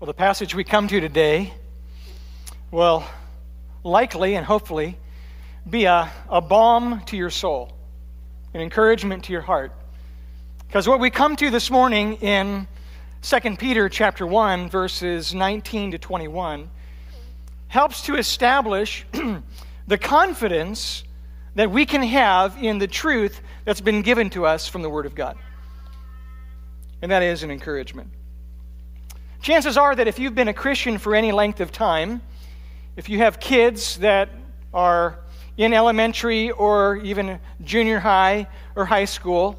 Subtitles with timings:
[0.00, 1.52] Well, the passage we come to today
[2.70, 3.04] will
[3.84, 4.96] likely and hopefully
[5.68, 7.70] be a, a balm to your soul,
[8.54, 9.74] an encouragement to your heart.
[10.66, 12.66] Because what we come to this morning in
[13.20, 16.70] 2 Peter chapter 1 verses 19 to 21
[17.68, 19.04] helps to establish
[19.86, 21.04] the confidence
[21.56, 25.04] that we can have in the truth that's been given to us from the word
[25.04, 25.36] of God.
[27.02, 28.10] And that is an encouragement.
[29.42, 32.20] Chances are that if you've been a Christian for any length of time,
[32.96, 34.28] if you have kids that
[34.74, 35.18] are
[35.56, 39.58] in elementary or even junior high or high school,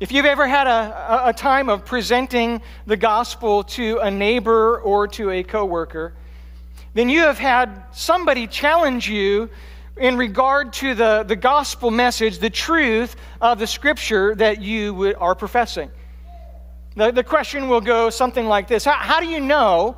[0.00, 5.08] if you've ever had a, a time of presenting the gospel to a neighbor or
[5.08, 6.12] to a coworker,
[6.92, 9.48] then you have had somebody challenge you
[9.96, 15.34] in regard to the, the gospel message, the truth of the scripture that you are
[15.34, 15.90] professing.
[16.96, 19.96] The, the question will go something like this how, how do you know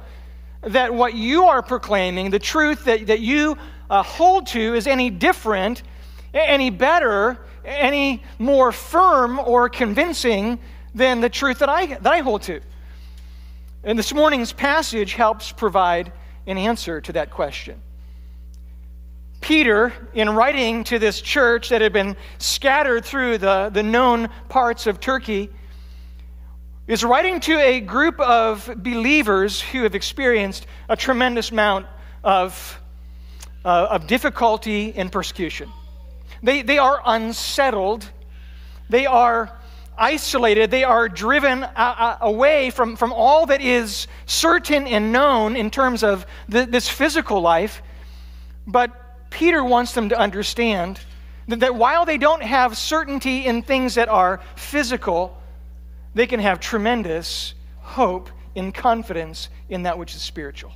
[0.62, 3.56] that what you are proclaiming, the truth that, that you
[3.88, 5.84] uh, hold to, is any different,
[6.34, 10.58] any better, any more firm or convincing
[10.94, 12.60] than the truth that I, that I hold to?
[13.84, 16.12] And this morning's passage helps provide
[16.48, 17.80] an answer to that question.
[19.40, 24.88] Peter, in writing to this church that had been scattered through the, the known parts
[24.88, 25.48] of Turkey,
[26.88, 31.86] is writing to a group of believers who have experienced a tremendous amount
[32.24, 32.80] of,
[33.62, 35.70] uh, of difficulty and persecution.
[36.42, 38.08] They, they are unsettled,
[38.88, 39.54] they are
[39.98, 45.56] isolated, they are driven uh, uh, away from, from all that is certain and known
[45.56, 47.82] in terms of the, this physical life.
[48.66, 51.00] But Peter wants them to understand
[51.48, 55.38] that, that while they don't have certainty in things that are physical,
[56.18, 60.72] they can have tremendous hope and confidence in that which is spiritual.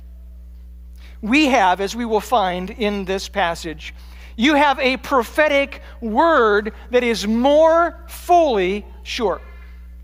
[1.21, 3.93] We have, as we will find in this passage,
[4.37, 9.41] you have a prophetic word that is more fully sure.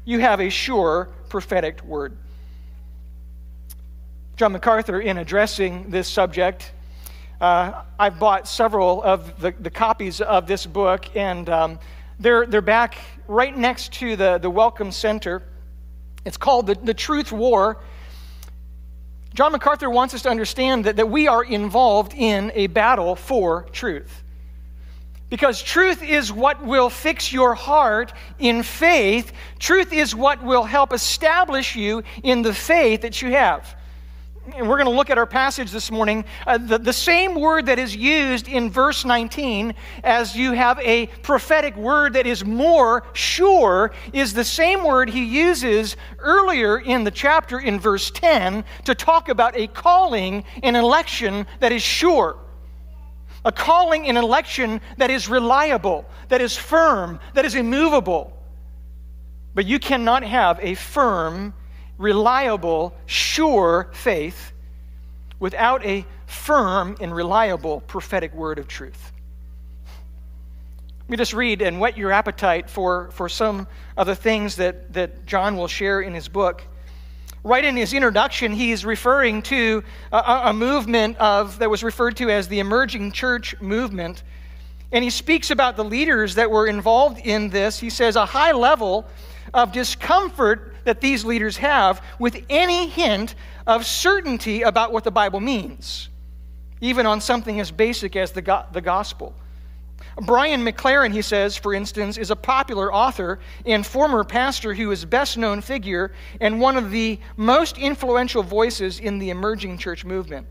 [0.03, 2.17] You have a sure prophetic word.
[4.35, 6.73] John MacArthur, in addressing this subject,
[7.39, 11.79] uh, I've bought several of the, the, copies of this book, and um,
[12.19, 12.97] they're, they're back
[13.27, 15.41] right next to the, the Welcome Center.
[16.25, 17.77] It's called the, the Truth War.
[19.33, 23.63] John MacArthur wants us to understand that, that we are involved in a battle for
[23.71, 24.23] truth.
[25.29, 29.31] Because truth is what will fix your heart in faith.
[29.59, 33.75] Truth is what will help establish you in the faith that you have
[34.55, 37.65] and we're going to look at our passage this morning, uh, the, the same word
[37.67, 39.73] that is used in verse 19
[40.03, 45.23] as you have a prophetic word that is more sure is the same word he
[45.23, 51.45] uses earlier in the chapter in verse 10 to talk about a calling, an election
[51.59, 52.37] that is sure.
[53.45, 58.35] A calling, an election that is reliable, that is firm, that is immovable.
[59.53, 61.53] But you cannot have a firm,
[61.99, 64.53] reliable, sure faith
[65.39, 69.11] without a firm and reliable prophetic word of truth.
[71.01, 73.67] Let me just read and whet your appetite for, for some
[73.97, 76.63] of the things that, that John will share in his book.
[77.43, 82.29] Right in his introduction, he's referring to a, a movement of, that was referred to
[82.29, 84.23] as the emerging church movement.
[84.91, 87.79] And he speaks about the leaders that were involved in this.
[87.79, 89.07] He says, a high level
[89.53, 93.35] of discomfort that these leaders have with any hint
[93.67, 96.09] of certainty about what the Bible means,
[96.81, 99.35] even on something as basic as the, go- the gospel.
[100.23, 105.05] Brian McLaren, he says, for instance, is a popular author and former pastor who is
[105.05, 106.11] best known figure
[106.41, 110.47] and one of the most influential voices in the emerging church movement.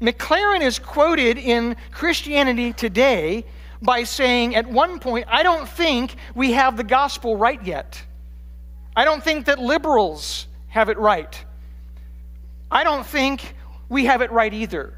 [0.00, 3.44] McLaren is quoted in Christianity Today
[3.82, 8.02] by saying, at one point, I don't think we have the gospel right yet.
[8.98, 11.44] I don't think that liberals have it right.
[12.68, 13.54] I don't think
[13.88, 14.92] we have it right either.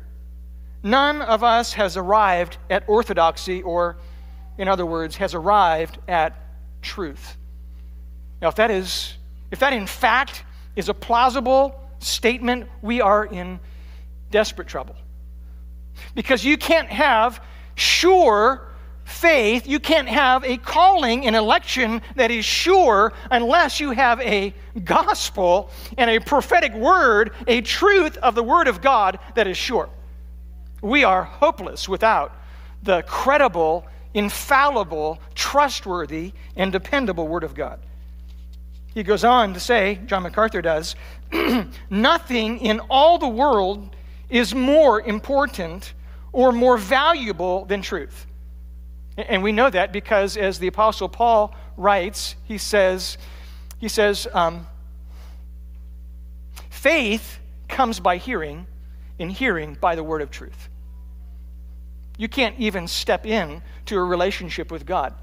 [0.82, 3.98] None of us has arrived at orthodoxy, or,
[4.56, 6.34] in other words, has arrived at
[6.80, 7.36] truth.
[8.40, 9.18] Now, if that is,
[9.50, 10.44] if that in fact
[10.76, 13.60] is a plausible statement, we are in
[14.30, 14.96] desperate trouble.
[16.14, 17.44] Because you can't have
[17.74, 18.66] sure
[19.10, 24.54] faith, you can't have a calling, an election that is sure unless you have a
[24.84, 29.90] gospel and a prophetic word, a truth of the word of God that is sure.
[30.82, 32.34] We are hopeless without
[32.82, 37.80] the credible, infallible, trustworthy, and dependable word of God.
[38.94, 40.96] He goes on to say, John MacArthur does,
[41.90, 43.94] nothing in all the world
[44.28, 45.94] is more important
[46.32, 48.26] or more valuable than truth.
[49.16, 53.18] And we know that because, as the Apostle Paul writes, he says,
[53.78, 54.66] he says, um,
[56.70, 58.66] faith comes by hearing,
[59.18, 60.68] and hearing by the word of truth.
[62.16, 65.14] You can't even step in to a relationship with God.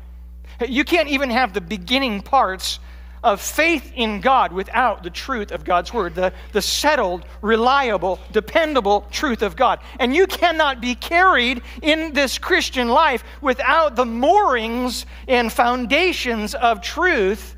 [0.67, 2.79] You can't even have the beginning parts
[3.23, 9.05] of faith in God without the truth of God's word, the, the settled, reliable, dependable
[9.11, 9.79] truth of God.
[9.99, 16.81] And you cannot be carried in this Christian life without the moorings and foundations of
[16.81, 17.55] truth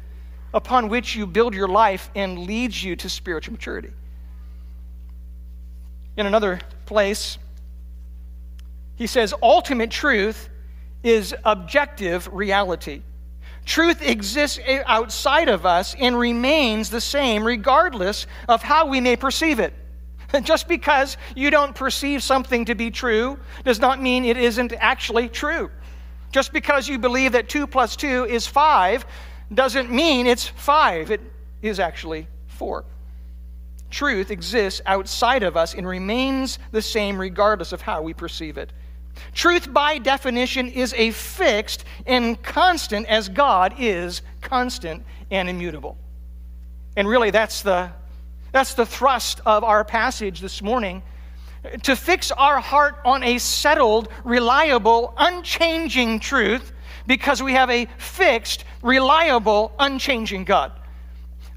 [0.54, 3.92] upon which you build your life and leads you to spiritual maturity.
[6.18, 7.38] In another place,
[8.96, 10.50] he says, ultimate truth
[11.04, 13.02] is objective reality.
[13.70, 19.60] Truth exists outside of us and remains the same regardless of how we may perceive
[19.60, 19.76] it.
[20.42, 25.30] Just because you don't perceive something to be true does not mean it isn't actually
[25.30, 25.70] true.
[26.32, 29.06] Just because you believe that 2 plus 2 is 5
[29.54, 31.12] doesn't mean it's 5.
[31.12, 31.22] It
[31.62, 32.84] is actually 4.
[33.92, 38.74] Truth exists outside of us and remains the same regardless of how we perceive it.
[39.34, 45.98] Truth, by definition, is a fixed and constant as God is constant and immutable.
[46.96, 47.92] And really, that's the,
[48.52, 51.04] that's the thrust of our passage this morning.
[51.84, 56.72] To fix our heart on a settled, reliable, unchanging truth
[57.06, 60.79] because we have a fixed, reliable, unchanging God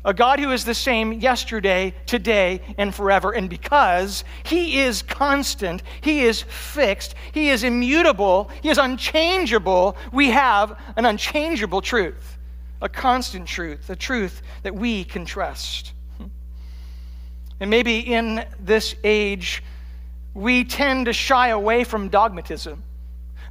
[0.05, 3.33] a God who is the same yesterday, today, and forever.
[3.33, 10.31] And because He is constant, He is fixed, He is immutable, He is unchangeable, we
[10.31, 12.39] have an unchangeable truth,
[12.81, 15.93] a constant truth, a truth that we can trust.
[17.61, 19.63] And maybe in this age,
[20.35, 22.83] we tend to shy away from dogmatism.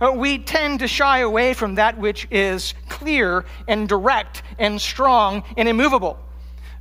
[0.02, 5.44] Uh, we tend to shy away from that which is clear and direct and strong
[5.56, 6.20] and immovable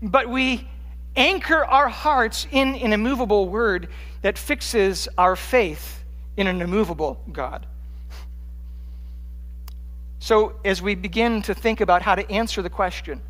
[0.02, 0.68] but we
[1.16, 3.88] anchor our hearts in an immovable word
[4.22, 6.04] that fixes our faith
[6.36, 7.66] in an immovable God.
[10.18, 13.20] So, as we begin to think about how to answer the question,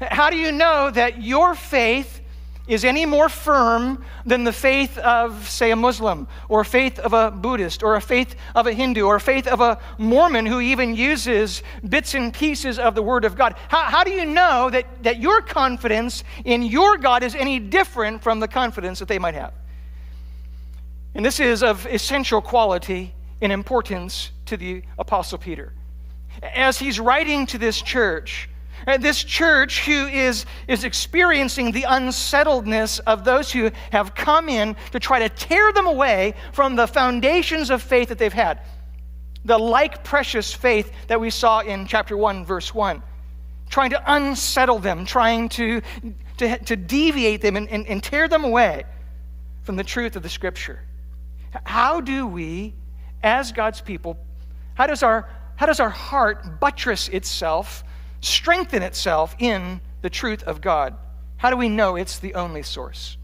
[0.00, 2.21] how do you know that your faith
[2.68, 7.30] is any more firm than the faith of, say, a Muslim, or faith of a
[7.30, 11.62] Buddhist, or a faith of a Hindu, or faith of a Mormon who even uses
[11.88, 13.56] bits and pieces of the Word of God.
[13.68, 18.22] How, how do you know that, that your confidence in your God is any different
[18.22, 19.52] from the confidence that they might have?
[21.14, 25.72] And this is of essential quality and importance to the Apostle Peter.
[26.42, 28.48] As he's writing to this church,
[28.86, 35.00] this church who is, is experiencing the unsettledness of those who have come in to
[35.00, 38.60] try to tear them away from the foundations of faith that they've had.
[39.44, 43.02] The like precious faith that we saw in chapter 1, verse 1.
[43.70, 45.80] Trying to unsettle them, trying to,
[46.38, 48.84] to, to deviate them and, and, and tear them away
[49.62, 50.80] from the truth of the scripture.
[51.64, 52.74] How do we,
[53.22, 54.18] as God's people,
[54.74, 57.84] how does our, how does our heart buttress itself
[58.22, 60.96] strengthen itself in the truth of God?
[61.36, 63.18] How do we know it's the only source?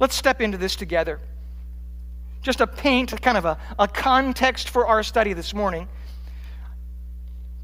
[0.00, 1.20] Let's step into this together.
[2.42, 5.86] Just to paint kind of a, a context for our study this morning.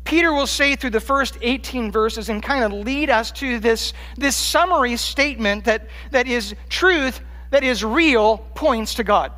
[0.04, 3.92] Peter will say through the first 18 verses and kind of lead us to this,
[4.16, 7.20] this summary statement that, that is truth,
[7.50, 9.32] that is real, points to God.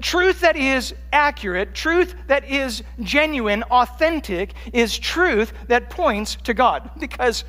[0.00, 6.90] Truth that is accurate, truth that is genuine, authentic, is truth that points to God.
[7.00, 7.44] Because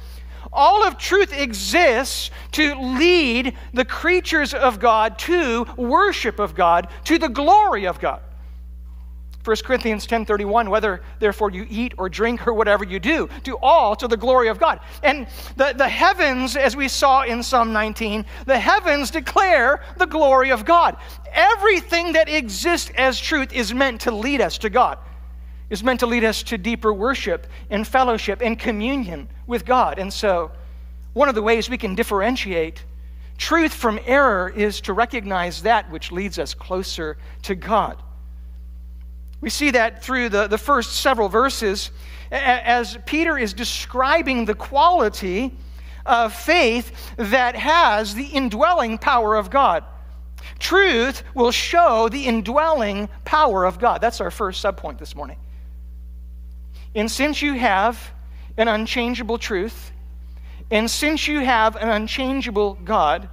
[0.54, 7.18] all of truth exists to lead the creatures of God to worship of God, to
[7.18, 8.22] the glory of God.
[9.44, 13.96] 1 Corinthians 10:31 whether therefore you eat or drink or whatever you do do all
[13.96, 14.80] to the glory of God.
[15.02, 20.52] And the, the heavens as we saw in Psalm 19 the heavens declare the glory
[20.52, 20.98] of God.
[21.34, 25.00] Everything that exists as truth is meant to lead us to God.
[25.70, 29.98] Is meant to lead us to deeper worship and fellowship and communion with God.
[29.98, 30.52] And so
[31.14, 32.84] one of the ways we can differentiate
[33.38, 37.98] truth from error is to recognize that which leads us closer to God.
[39.42, 41.92] We see that through the, the first several verses
[42.32, 45.58] as Peter is describing the quality
[46.06, 49.84] of faith that has the indwelling power of God.
[50.60, 54.02] Truth will show the indwelling power of God.
[54.02, 55.38] That's our first subpoint this morning.
[56.96, 58.12] And since you have
[58.58, 59.92] an unchangeable truth,
[60.70, 63.30] and since you have an unchangeable God,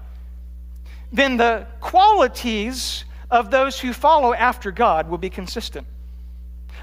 [1.12, 5.86] then the qualities of those who follow after God will be consistent.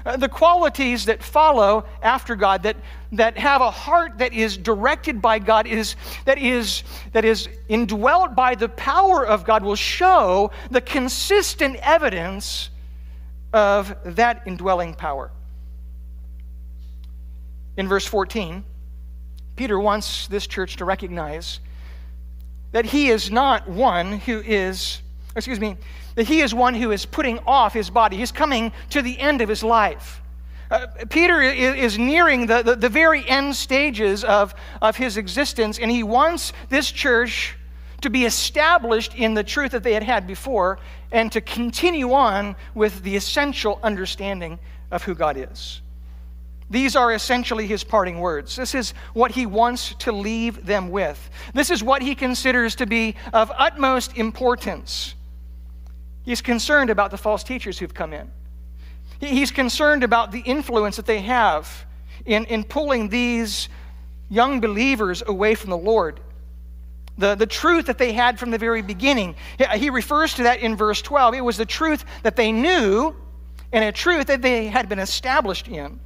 [0.04, 2.76] Uh, the qualities that follow after God, that,
[3.12, 8.34] that have a heart that is directed by God, is, that, is, that is indwelt
[8.34, 12.70] by the power of God, will show the consistent evidence
[13.52, 15.30] of that indwelling power.
[17.76, 18.64] In verse 14,
[19.56, 21.60] Peter wants this church to recognize
[22.72, 25.00] that he is not one who is,
[25.34, 25.76] excuse me,
[26.16, 28.16] that he is one who is putting off his body.
[28.16, 30.20] He's coming to the end of his life.
[30.70, 35.88] Uh, Peter is, nearing the, the, the, very end stages of, of his existence, and
[35.88, 37.56] he wants this church
[38.00, 40.80] to be established in the truth that they had had before
[41.12, 44.58] and to continue on with the essential understanding
[44.90, 45.82] of who God is.
[46.68, 48.56] These are essentially his parting words.
[48.56, 51.30] This is what he wants to leave them with.
[51.54, 55.14] This is what he considers to be of utmost importance.
[56.26, 58.30] He's concerned about the false teachers who've come in.
[59.20, 61.86] He's concerned about the influence that they have
[62.26, 63.68] in, in pulling these
[64.28, 66.20] young believers away from the Lord.
[67.16, 69.36] The, the truth that they had from the very beginning.
[69.76, 71.34] He refers to that in verse 12.
[71.34, 73.16] It was the truth that they knew
[73.72, 75.98] and a truth that they had been established in.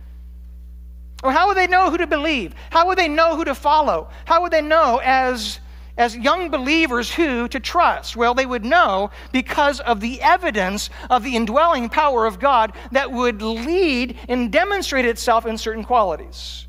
[1.23, 2.55] Well, how would they know who to believe?
[2.71, 4.09] How would they know who to follow?
[4.25, 5.61] How would they know as,
[6.01, 8.17] as young believers who to trust?
[8.17, 13.13] Well, they would know because of the evidence of the indwelling power of God that
[13.13, 16.67] would lead and demonstrate itself in certain qualities.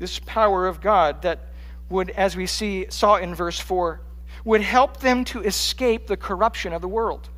[0.00, 1.38] This power of God that
[1.90, 4.00] would, as we see, saw in verse 4,
[4.44, 7.28] would help them to escape the corruption of the world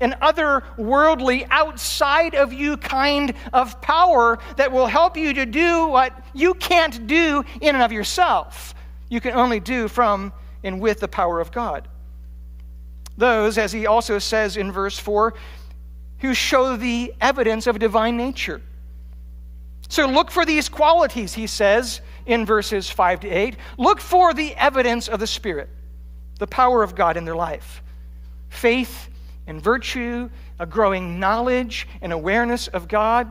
[0.00, 6.12] an otherworldly, outside of you kind of power that will help you to do what
[6.34, 8.74] you can't do in and of yourself.
[9.12, 10.32] You can only do from
[10.64, 11.86] and with the power of God.
[13.18, 15.34] Those, as he also says in verse 4,
[16.20, 18.62] who show the evidence of divine nature.
[19.90, 23.56] So look for these qualities, he says in verses 5 to 8.
[23.76, 25.68] Look for the evidence of the Spirit,
[26.38, 27.82] the power of God in their life
[28.48, 29.10] faith
[29.46, 33.30] and virtue, a growing knowledge and awareness of God,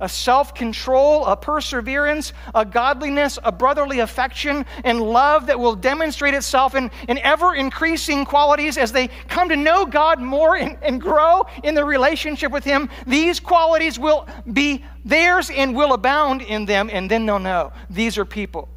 [0.00, 6.34] a self control, a perseverance, a godliness, a brotherly affection, and love that will demonstrate
[6.34, 11.00] itself in, in ever increasing qualities as they come to know God more and, and
[11.00, 12.88] grow in their relationship with Him.
[13.06, 18.18] These qualities will be theirs and will abound in them, and then they'll know these
[18.18, 18.68] are people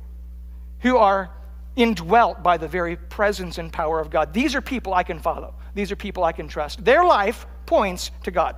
[0.80, 1.32] who are
[1.76, 4.34] indwelt by the very presence and power of God.
[4.34, 5.54] These are people I can follow.
[5.76, 6.84] These are people I can trust.
[6.84, 8.56] Their life points to God.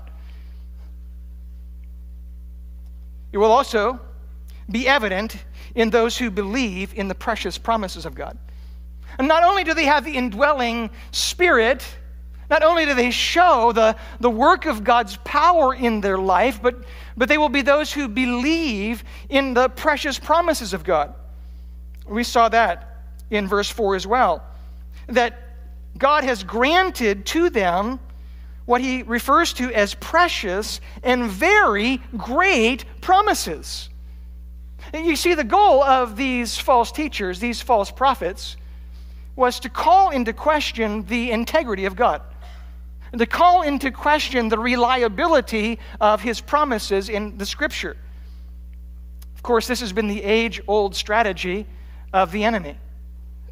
[3.31, 3.99] It will also
[4.69, 5.37] be evident
[5.75, 8.37] in those who believe in the precious promises of God.
[9.17, 11.85] And not only do they have the indwelling spirit,
[12.49, 16.83] not only do they show the, the work of God's power in their life, but,
[17.15, 21.13] but they will be those who believe in the precious promises of God.
[22.07, 24.43] We saw that in verse 4 as well.
[25.07, 25.39] That
[25.97, 27.99] God has granted to them
[28.69, 33.89] what he refers to as precious and very great promises.
[34.93, 38.57] And you see, the goal of these false teachers, these false prophets,
[39.35, 42.21] was to call into question the integrity of God,
[43.17, 47.97] to call into question the reliability of his promises in the scripture.
[49.33, 51.65] Of course, this has been the age old strategy
[52.13, 52.77] of the enemy.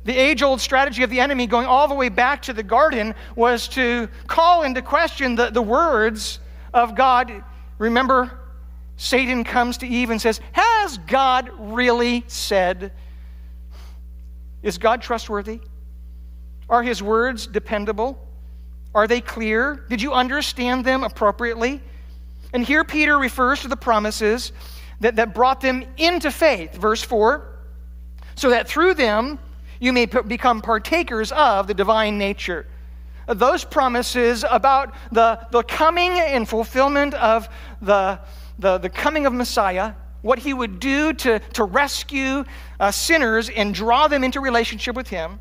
[0.08, 3.14] The age old strategy of the enemy, going all the way back to the garden,
[3.36, 6.40] was to call into question the, the words
[6.74, 7.44] of God.
[7.78, 8.40] Remember,
[8.96, 12.94] Satan comes to Eve and says, Has God really said?
[14.64, 15.60] Is God trustworthy?
[16.70, 18.18] Are his words dependable?
[18.96, 19.86] Are they clear?
[19.90, 21.82] Did you understand them appropriately?
[22.54, 24.54] And here Peter refers to the promises
[25.02, 26.76] that, that brought them into faith.
[26.76, 27.56] Verse 4
[28.38, 29.40] so that through them
[29.80, 32.66] you may p- become partakers of the divine nature.
[33.28, 37.50] Those promises about the, the coming and fulfillment of
[37.82, 38.20] the,
[38.58, 42.46] the, the coming of Messiah, what he would do to, to rescue
[42.80, 45.40] uh, sinners and draw them into relationship with him.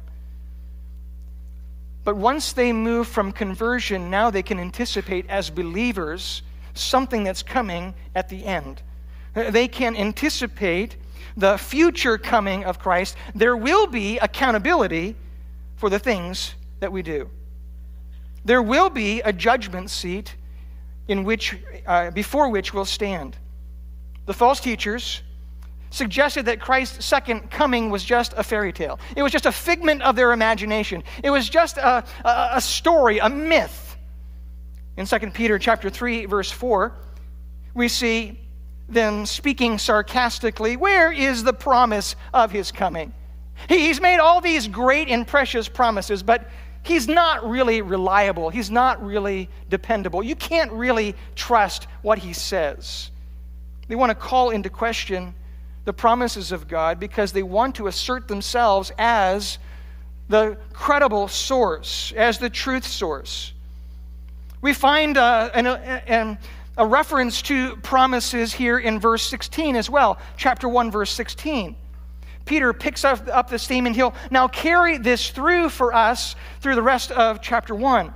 [2.05, 6.43] But once they move from conversion, now they can anticipate as believers
[6.75, 8.83] something that's coming at the end.
[9.35, 10.97] They can anticipate
[11.37, 15.17] the future coming of Christ, there will be accountability
[15.77, 17.31] for the things that we do.
[18.45, 20.37] There will be a judgment seat
[21.09, 21.57] in which,
[21.87, 23.37] uh, before which we'll stand.
[24.27, 25.23] The false teachers
[25.91, 28.99] suggested that Christ's second coming was just a fairy tale.
[29.17, 31.03] It was just a figment of their imagination.
[31.23, 33.97] It was just a, a, a story, a myth.
[34.97, 36.93] In 2 Peter chapter 3, verse 4,
[37.75, 38.39] we see
[38.89, 43.13] them speaking sarcastically, Where is the promise of his coming?
[43.69, 46.49] He's made all these great and precious promises, but
[46.83, 48.51] he's not really reliable.
[48.51, 50.23] He's not really dependable.
[50.23, 53.11] You can't really trust what he says.
[53.89, 55.35] They want to call into question
[55.85, 59.59] the promises of God because they want to assert themselves as
[60.29, 63.53] the credible source, as the truth source.
[64.61, 66.39] We find uh, an, an,
[66.77, 71.77] a reference to promises here in verse 16 as well, chapter 1, verse 16.
[72.45, 76.75] Peter picks up, up this theme and he'll now carry this through for us through
[76.75, 78.13] the rest of chapter 1.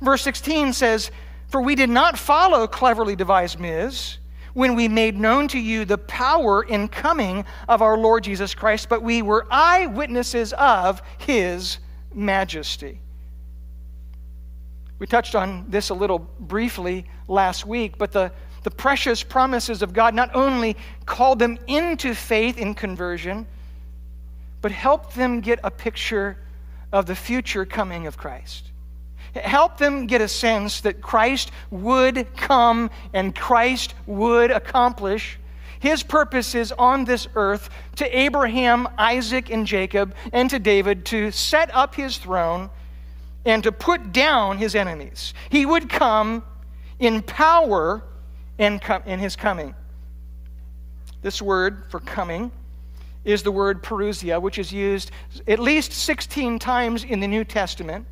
[0.00, 1.10] Verse 16 says,
[1.48, 4.18] For we did not follow cleverly devised myths
[4.54, 8.88] when we made known to you the power in coming of our Lord Jesus Christ,
[8.88, 11.78] but we were eyewitnesses of his
[12.14, 13.00] majesty.
[14.98, 18.32] We touched on this a little briefly last week, but the,
[18.64, 20.76] the precious promises of God not only
[21.06, 23.46] called them into faith in conversion,
[24.60, 26.38] but helped them get a picture
[26.92, 28.70] of the future coming of Christ.
[29.34, 35.38] Help them get a sense that Christ would come and Christ would accomplish
[35.80, 41.72] his purposes on this earth to Abraham, Isaac, and Jacob, and to David to set
[41.72, 42.70] up his throne
[43.48, 45.32] and to put down his enemies.
[45.48, 46.44] He would come
[46.98, 48.04] in power
[48.58, 49.74] in, in his coming.
[51.22, 52.52] This word for coming
[53.24, 55.10] is the word parousia, which is used
[55.46, 58.06] at least 16 times in the New Testament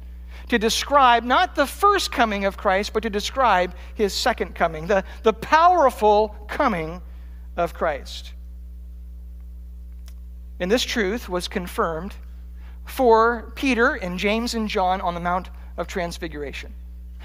[0.49, 5.05] to describe not the first coming of Christ, but to describe his second coming, the,
[5.23, 7.03] the powerful coming
[7.59, 8.33] of Christ.
[10.61, 12.15] And this truth was confirmed
[12.87, 16.73] for Peter and James and John on the Mount of Transfiguration.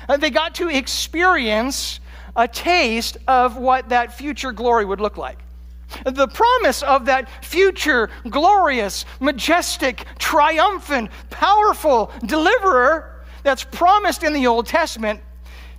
[0.08, 2.00] And they got to experience
[2.36, 5.38] a taste of what that future glory would look like.
[6.06, 14.67] The promise of that future, glorious, majestic, triumphant, powerful deliverer that's promised in the Old
[14.67, 15.21] Testament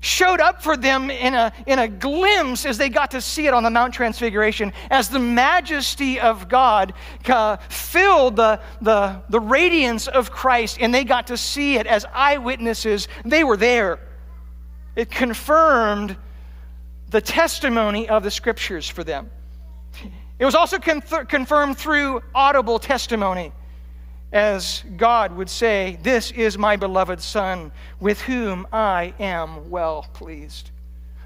[0.02, 3.54] showed up for them in a, in a glimpse as they got to see it
[3.54, 6.92] on the Mount Transfiguration, as the majesty of God
[7.26, 12.04] uh, filled the, the, the radiance of Christ, and they got to see it as
[12.12, 13.06] eyewitnesses.
[13.24, 14.00] They were there.
[14.96, 16.16] It confirmed
[17.08, 19.30] the testimony of the scriptures for them.
[20.38, 23.52] It was also confirmed through audible testimony,
[24.32, 30.70] as God would say, This is my beloved Son, with whom I am well pleased.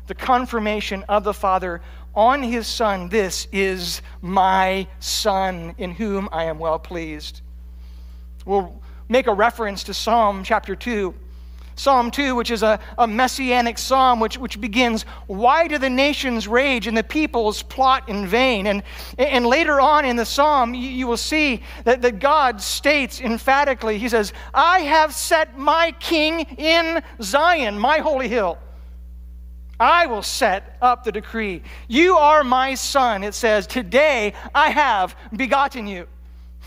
[0.07, 1.81] The confirmation of the Father
[2.15, 7.43] on his Son, This is my Son, in whom I am well pleased.
[8.45, 11.15] We'll make a reference to Psalm chapter 2
[11.77, 16.49] Psalm 2, which is a, a messianic psalm, which, which begins, Why do the nations
[16.49, 18.67] rage and the peoples plot in vain?
[18.67, 18.83] And,
[19.19, 23.99] and later on in the psalm, you, you will see that, that God states emphatically,
[23.99, 28.59] He says, I have set my king in Zion, my holy hill.
[29.79, 31.63] I will set up the decree.
[31.89, 36.07] You are my son, it says, Today I have begotten you.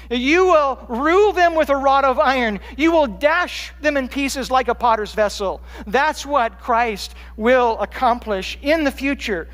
[0.09, 2.59] You will rule them with a rod of iron.
[2.77, 5.61] You will dash them in pieces like a potter's vessel.
[5.85, 9.47] That's what Christ will accomplish in the future.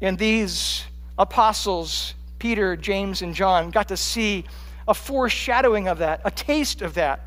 [0.00, 0.84] And these
[1.18, 4.44] apostles, Peter, James, and John, got to see
[4.88, 7.20] a foreshadowing of that, a taste of that.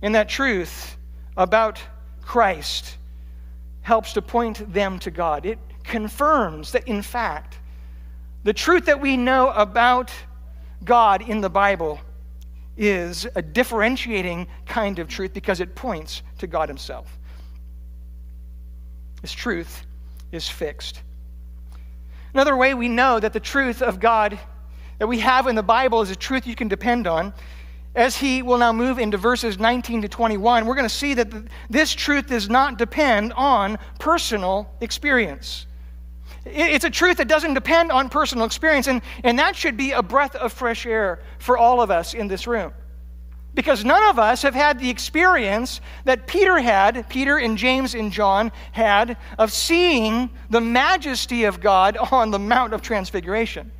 [0.00, 0.96] And that truth
[1.36, 1.80] about
[2.22, 2.96] Christ
[3.82, 5.44] helps to point them to God.
[5.44, 7.58] It confirms that, in fact,
[8.42, 10.10] the truth that we know about
[10.84, 12.00] God in the Bible
[12.76, 17.18] is a differentiating kind of truth because it points to God Himself.
[19.20, 19.84] This truth
[20.32, 21.02] is fixed.
[22.32, 24.38] Another way we know that the truth of God
[24.98, 27.34] that we have in the Bible is a truth you can depend on.
[27.94, 31.28] As he will now move into verses 19 to 21, we're going to see that
[31.68, 35.66] this truth does not depend on personal experience.
[36.44, 40.02] It's a truth that doesn't depend on personal experience, and, and that should be a
[40.02, 42.72] breath of fresh air for all of us in this room.
[43.52, 48.12] Because none of us have had the experience that Peter had, Peter and James and
[48.12, 53.72] John had, of seeing the majesty of God on the Mount of Transfiguration.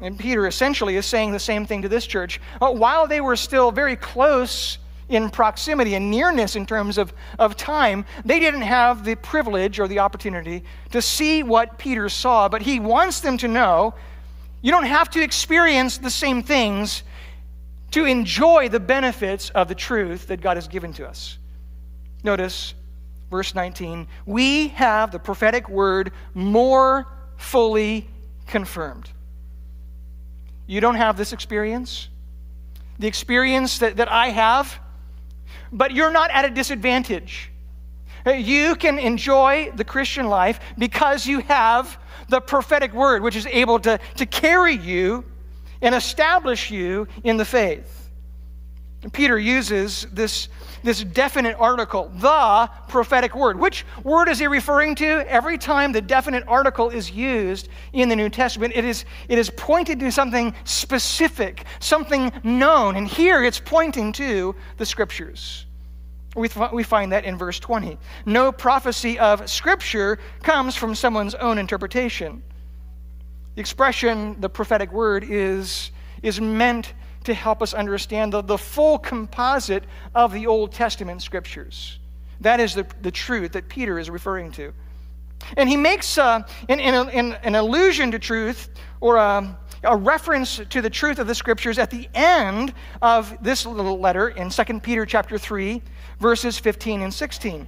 [0.00, 2.40] And Peter essentially is saying the same thing to this church.
[2.58, 4.78] While they were still very close
[5.12, 9.86] in proximity and nearness in terms of, of time, they didn't have the privilege or
[9.86, 12.48] the opportunity to see what Peter saw.
[12.48, 13.94] But he wants them to know
[14.62, 17.02] you don't have to experience the same things
[17.90, 21.38] to enjoy the benefits of the truth that God has given to us.
[22.24, 22.74] Notice
[23.30, 28.08] verse 19 we have the prophetic word more fully
[28.46, 29.10] confirmed.
[30.66, 32.08] You don't have this experience,
[32.98, 34.78] the experience that, that I have,
[35.72, 37.50] but you're not at a disadvantage.
[38.26, 43.80] You can enjoy the Christian life because you have the prophetic word, which is able
[43.80, 45.24] to, to carry you
[45.80, 48.01] and establish you in the faith.
[49.10, 50.48] Peter uses this,
[50.84, 53.58] this definite article, the prophetic word.
[53.58, 55.24] Which word is he referring to?
[55.28, 59.50] Every time the definite article is used in the New Testament, it is, it is
[59.50, 62.94] pointed to something specific, something known.
[62.94, 65.66] And here it's pointing to the scriptures.
[66.36, 67.98] We, we find that in verse 20.
[68.24, 72.42] No prophecy of Scripture comes from someone's own interpretation.
[73.54, 75.90] The expression, the prophetic word, is,
[76.22, 81.98] is meant to help us understand the, the full composite of the Old Testament Scriptures.
[82.40, 84.72] That is the, the truth that Peter is referring to.
[85.56, 90.80] And he makes uh, an, an, an allusion to truth or a, a reference to
[90.80, 95.04] the truth of the Scriptures at the end of this little letter in 2 Peter
[95.04, 95.82] chapter 3
[96.20, 97.66] verses 15 and 16.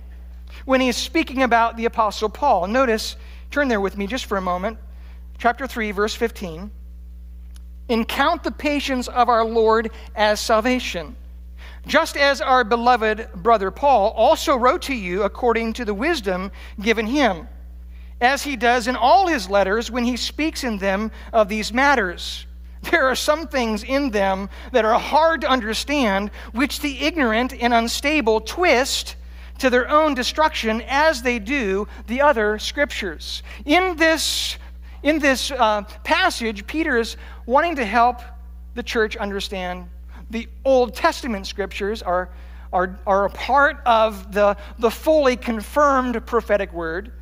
[0.64, 3.16] When he is speaking about the Apostle Paul, notice,
[3.50, 4.78] turn there with me just for a moment,
[5.38, 6.70] chapter 3, verse 15.
[7.88, 11.16] And count the patience of our Lord as salvation,
[11.86, 17.06] just as our beloved brother Paul also wrote to you according to the wisdom given
[17.06, 17.46] him,
[18.20, 22.46] as he does in all his letters when he speaks in them of these matters
[22.90, 27.72] there are some things in them that are hard to understand, which the ignorant and
[27.72, 29.16] unstable twist
[29.58, 33.42] to their own destruction as they do the other scriptures.
[33.64, 34.58] In this,
[35.04, 38.20] in this uh, passage, Peter is wanting to help
[38.74, 39.88] the church understand
[40.30, 42.30] the Old Testament scriptures are,
[42.72, 47.12] are, are a part of the, the fully confirmed prophetic word,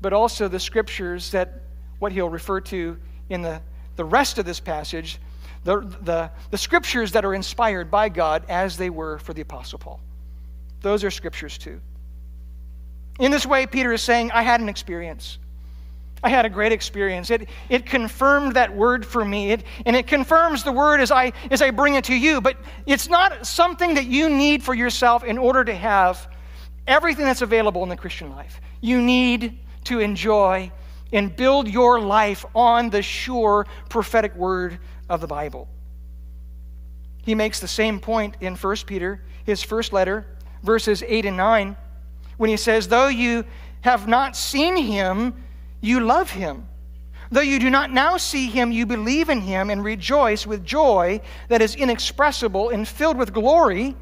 [0.00, 1.62] but also the scriptures that
[1.98, 2.96] what he'll refer to
[3.28, 3.60] in the
[4.00, 5.18] the rest of this passage,
[5.64, 9.78] the, the, the scriptures that are inspired by God as they were for the Apostle
[9.78, 10.00] Paul.
[10.80, 11.82] Those are scriptures too.
[13.18, 15.38] In this way, Peter is saying, I had an experience.
[16.22, 17.30] I had a great experience.
[17.30, 21.32] It, it confirmed that word for me, it, and it confirms the word as I,
[21.50, 22.40] as I bring it to you.
[22.40, 22.56] But
[22.86, 26.28] it's not something that you need for yourself in order to have
[26.86, 28.60] everything that's available in the Christian life.
[28.80, 30.70] You need to enjoy
[31.12, 34.78] and build your life on the sure prophetic word
[35.08, 35.68] of the Bible.
[37.22, 40.26] He makes the same point in 1 Peter, his first letter,
[40.62, 41.76] verses 8 and 9,
[42.36, 43.44] when he says, Though you
[43.82, 45.44] have not seen him,
[45.80, 46.66] you love him.
[47.32, 51.20] Though you do not now see him, you believe in him and rejoice with joy
[51.48, 53.94] that is inexpressible and filled with glory,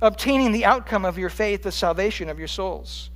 [0.00, 3.10] obtaining the outcome of your faith, the salvation of your souls.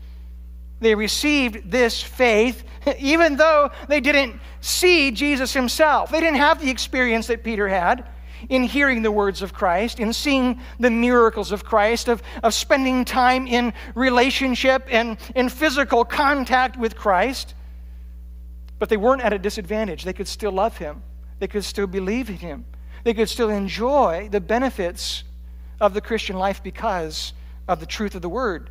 [0.81, 2.65] They received this faith
[2.99, 6.11] even though they didn't see Jesus himself.
[6.11, 8.09] They didn't have the experience that Peter had
[8.49, 13.05] in hearing the words of Christ, in seeing the miracles of Christ, of, of spending
[13.05, 17.55] time in relationship and in physical contact with Christ.
[18.81, 20.03] But they weren't at a disadvantage.
[20.03, 21.03] They could still love him,
[21.39, 22.65] they could still believe in him,
[23.05, 25.23] they could still enjoy the benefits
[25.81, 27.33] of the Christian life because
[27.69, 28.71] of the truth of the word.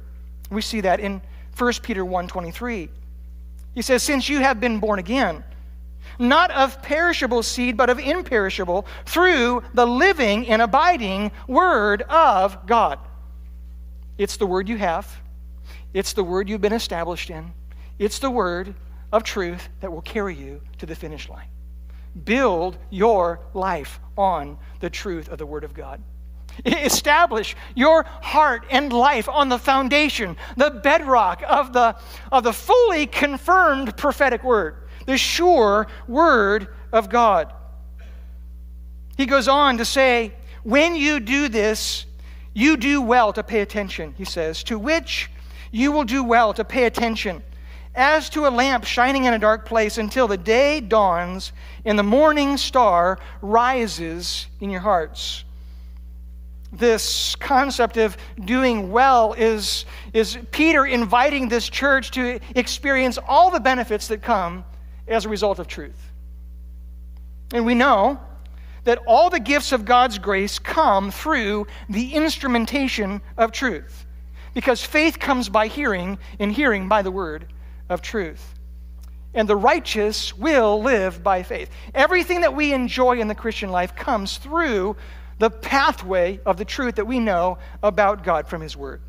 [0.52, 1.22] We see that in
[1.56, 2.90] 1 Peter 1:23.
[3.76, 5.44] He says, "Since you have been born again,
[6.18, 13.00] not of perishable seed, but of imperishable, through the living and abiding word of God."
[14.18, 15.22] It's the word you have.
[15.94, 17.54] It's the word you've been established in.
[18.00, 18.74] It's the word
[19.12, 21.48] of truth that will carry you to the finish line.
[22.26, 26.02] Build your life on the truth of the word of God.
[26.66, 31.96] Establish your heart and life on the foundation, the bedrock of the,
[32.32, 37.54] of the fully confirmed prophetic word, the sure word of God.
[39.16, 42.06] He goes on to say, when you do this,
[42.54, 45.30] you do well to pay attention, he says, to which
[45.72, 47.44] you will do well to pay attention,
[48.00, 51.52] as to a lamp shining in a dark place until the day dawns
[51.86, 55.44] and the morning star rises in your hearts
[56.72, 63.60] this concept of doing well is, is Peter inviting this church to experience all the
[63.60, 64.64] benefits that come
[65.08, 66.12] as a result of truth.
[67.54, 68.20] And we know
[68.84, 74.06] that all the gifts of God's grace come through the instrumentation of truth.
[74.54, 77.48] Because faith comes by hearing, and hearing by the word
[77.90, 78.56] of truth.
[79.34, 81.70] And the righteous will live by faith.
[81.94, 84.96] Everything that we enjoy in the Christian life comes through
[85.38, 89.02] the pathway of the truth that we know about God from His Word.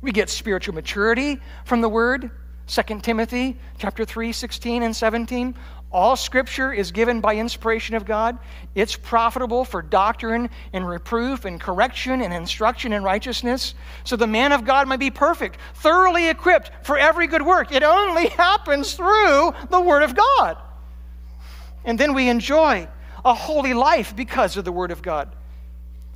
[0.00, 2.30] We get spiritual maturity from the Word.
[2.66, 5.54] 2 Timothy chapter 3, 16 and 17.
[5.94, 8.36] All scripture is given by inspiration of God.
[8.74, 14.50] It's profitable for doctrine and reproof and correction and instruction in righteousness, so the man
[14.50, 17.70] of God might be perfect, thoroughly equipped for every good work.
[17.70, 20.58] It only happens through the Word of God.
[21.84, 22.88] And then we enjoy
[23.24, 25.30] a holy life because of the Word of God.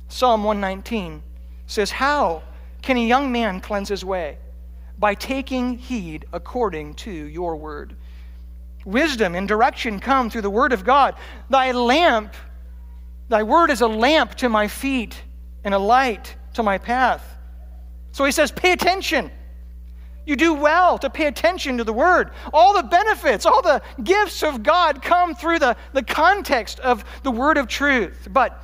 [0.09, 1.23] Psalm 119
[1.67, 2.43] says, How
[2.81, 4.39] can a young man cleanse his way?
[4.97, 7.95] By taking heed according to your word.
[8.85, 11.15] Wisdom and direction come through the Word of God.
[11.49, 12.33] Thy lamp,
[13.27, 15.21] thy word is a lamp to my feet
[15.63, 17.23] and a light to my path.
[18.11, 19.31] So he says, pay attention.
[20.25, 22.31] You do well to pay attention to the Word.
[22.53, 27.31] All the benefits, all the gifts of God come through the, the context of the
[27.31, 28.27] Word of truth.
[28.29, 28.61] But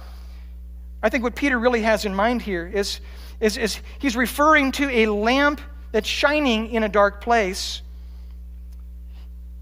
[1.01, 2.99] I think what Peter really has in mind here is,
[3.39, 5.60] is, is he's referring to a lamp
[5.91, 7.82] that's shining in a dark place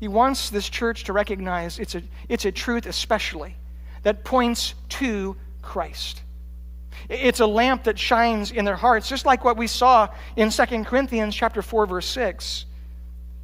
[0.04, 3.56] he wants this church to recognize it's a, it's a truth, especially,
[4.02, 6.24] that points to Christ.
[7.08, 10.84] It's a lamp that shines in their hearts, just like what we saw in 2
[10.84, 12.66] Corinthians chapter 4, verse 6.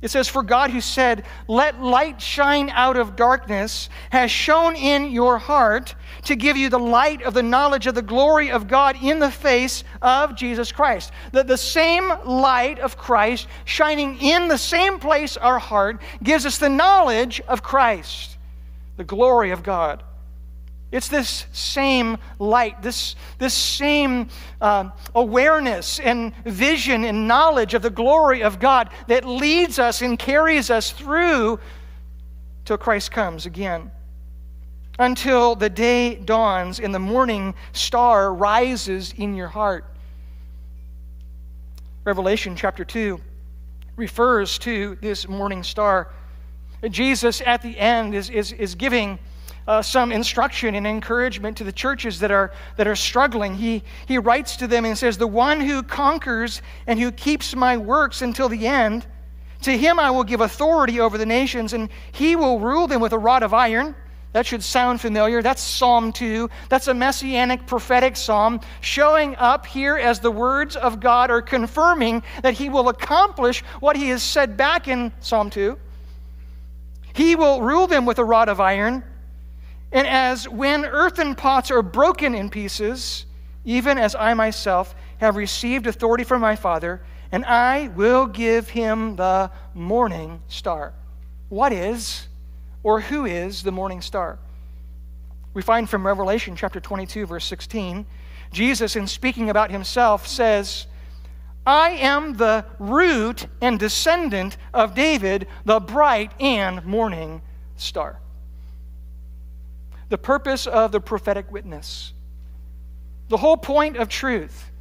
[0.02, 5.12] It says, For God who said, Let light shine out of darkness, has shone in
[5.12, 8.96] your heart to give you the light of the knowledge of the glory of God
[9.02, 11.12] in the face of Jesus Christ.
[11.34, 16.58] That the same light of Christ shining in the same place, our heart, gives us
[16.58, 18.38] the knowledge of Christ,
[18.96, 20.04] the glory of God.
[20.92, 27.92] It's this same light, this, this same uh, awareness and vision and knowledge of the
[27.92, 31.60] glory of God that leads us and carries us through
[32.66, 33.92] till Christ comes again.
[34.98, 39.86] Until the day dawns and the morning star rises in your heart.
[42.04, 43.22] Revelation chapter 2
[43.96, 46.10] refers to this morning star.
[46.90, 49.20] Jesus at the end is, is, is giving
[49.68, 53.56] uh, some instruction and encouragement to the churches that are, that are struggling.
[53.56, 57.78] He, he writes to them and says, The one who conquers and who keeps my
[57.78, 59.06] works until the end,
[59.64, 63.14] to him I will give authority over the nations, and he will rule them with
[63.14, 63.96] a rod of iron.
[64.32, 65.42] That should sound familiar.
[65.42, 66.50] That's Psalm 2.
[66.70, 72.22] That's a messianic prophetic psalm showing up here as the words of God are confirming
[72.44, 75.78] that he will accomplish what he has said back in Psalm 2.
[77.14, 79.04] He will rule them with a rod of iron.
[79.92, 83.26] And as when earthen pots are broken in pieces,
[83.66, 89.16] even as I myself have received authority from my Father, and I will give him
[89.16, 90.94] the morning star.
[91.50, 92.28] What is
[92.84, 94.38] or who is the morning star?
[95.54, 98.06] We find from Revelation chapter 22, verse 16,
[98.52, 100.86] Jesus, in speaking about himself, says,
[101.66, 107.42] I am the root and descendant of David, the bright and morning
[107.76, 108.20] star
[110.10, 112.14] the purpose of the prophetic witness.
[113.30, 114.72] The whole point of truth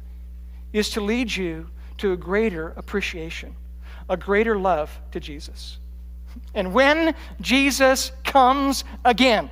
[0.73, 3.55] is to lead you to a greater appreciation,
[4.09, 5.77] a greater love to Jesus.
[6.53, 9.49] And when Jesus comes again,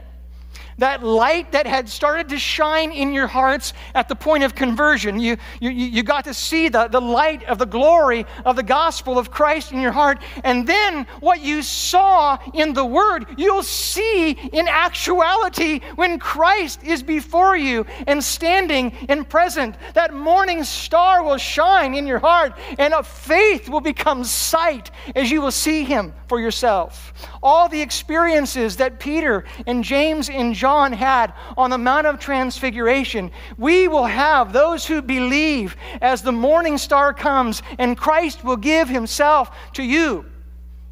[0.78, 5.20] that light that had started to shine in your hearts at the point of conversion.
[5.20, 9.18] You, you, you got to see the, the light of the glory of the gospel
[9.18, 10.22] of Christ in your heart.
[10.44, 17.02] And then what you saw in the Word, you'll see in actuality when Christ is
[17.02, 19.76] before you and standing and present.
[19.96, 25.32] That morning star will shine in your heart, and a faith will become sight as
[25.32, 27.14] you will see Him for yourself.
[27.42, 32.20] All the experiences that Peter and James and John John had on the Mount of
[32.20, 38.58] Transfiguration, we will have those who believe as the morning star comes and Christ will
[38.58, 40.26] give himself to you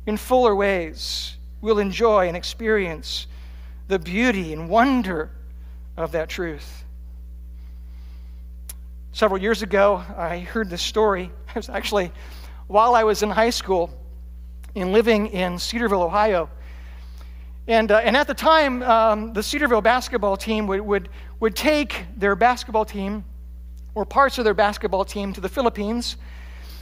[0.06, 1.36] in fuller ways.
[1.60, 3.28] We'll enjoy and experience
[3.90, 5.30] the beauty and wonder
[5.98, 6.86] of that truth.
[9.12, 11.32] Several years ago, I heard this story.
[11.50, 12.14] It was actually
[12.68, 13.94] while I was in high school
[14.74, 16.50] and living in Cedarville, Ohio.
[17.68, 22.06] And, uh, and at the time, um, the Cedarville basketball team would, would, would take
[22.16, 23.26] their basketball team
[23.96, 26.18] or parts of their basketball team to the Philippines.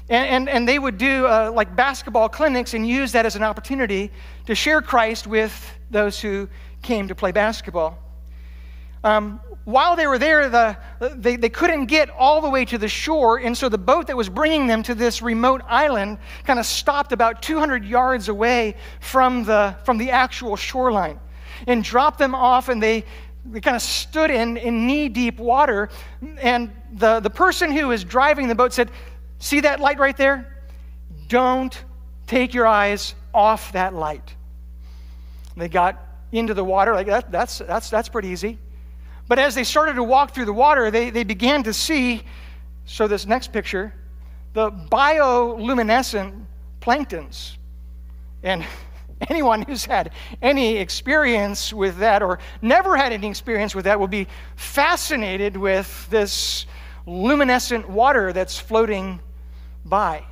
[0.10, 3.44] And, and, and they would do uh, like basketball clinics and use that as an
[3.44, 4.12] opportunity
[4.46, 5.54] to share Christ with
[5.90, 6.50] those who
[6.82, 7.98] came to play basketball.
[9.06, 10.78] Um, while they were there, the,
[11.16, 14.18] they, they couldn't get all the way to the shore, and so the boat that
[14.18, 19.46] was bringing them to this remote island kind of stopped about 200 yards away from
[19.46, 21.20] the, from the actual shoreline
[21.66, 23.06] and dropped them off, and they,
[23.46, 25.90] they kind of stood in, in knee deep water.
[26.40, 28.92] And the, the person who was driving the boat said,
[29.40, 30.64] See that light right there?
[31.28, 31.78] Don't
[32.28, 34.36] take your eyes off that light.
[35.58, 38.58] They got into the water, like that, that's, that's, that's pretty easy.
[39.28, 42.24] But as they started to walk through the water, they, they began to see,
[42.86, 43.94] so this next picture,
[44.54, 46.46] the bioluminescent
[46.82, 47.58] planktons.
[48.44, 48.66] And
[49.30, 54.08] anyone who's had any experience with that or never had any experience with that will
[54.08, 56.66] be fascinated with this
[57.06, 59.20] luminescent water that's floating
[59.86, 60.24] by.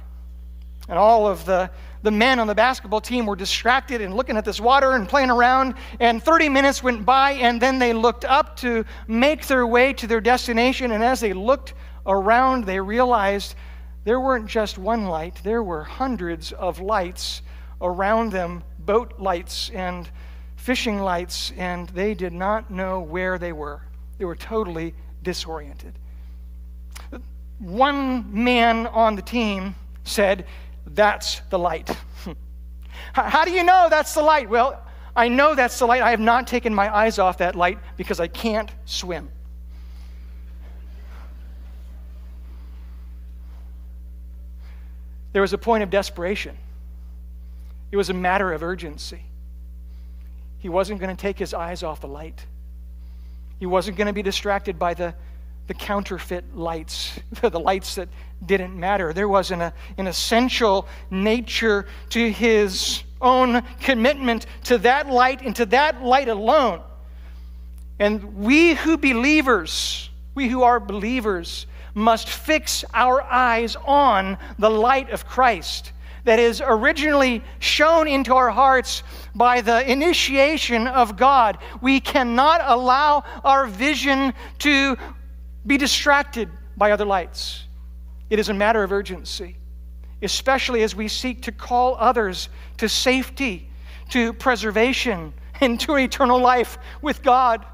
[0.89, 1.69] And all of the
[2.03, 5.29] the men on the basketball team were distracted and looking at this water and playing
[5.29, 5.75] around.
[5.99, 10.07] And 30 minutes went by, and then they looked up to make their way to
[10.07, 10.91] their destination.
[10.91, 11.73] And as they looked
[12.05, 13.55] around, they realized
[14.03, 17.43] there weren't just one light, there were hundreds of lights
[17.81, 20.09] around them boat lights and
[20.55, 23.81] fishing lights, and they did not know where they were.
[24.17, 25.93] They were totally disoriented.
[27.59, 30.45] One man on the team said,
[30.93, 31.89] that's the light.
[33.13, 34.49] How do you know that's the light?
[34.49, 34.81] Well,
[35.15, 36.01] I know that's the light.
[36.01, 39.29] I have not taken my eyes off that light because I can't swim.
[45.33, 46.57] There was a point of desperation.
[47.91, 49.23] It was a matter of urgency.
[50.59, 52.45] He wasn't going to take his eyes off the light.
[53.59, 55.13] He wasn't going to be distracted by the
[55.71, 58.09] the counterfeit lights, the lights that
[58.45, 59.13] didn't matter.
[59.13, 65.65] There was an, an essential nature to his own commitment to that light and to
[65.67, 66.81] that light alone.
[67.99, 75.09] And we who believers, we who are believers, must fix our eyes on the light
[75.11, 75.93] of Christ
[76.25, 79.03] that is originally shown into our hearts
[79.33, 81.59] by the initiation of God.
[81.81, 84.97] We cannot allow our vision to
[85.65, 87.65] be distracted by other lights.
[88.29, 89.57] It is a matter of urgency,
[90.21, 93.69] especially as we seek to call others to safety,
[94.09, 97.65] to preservation, and to eternal life with God.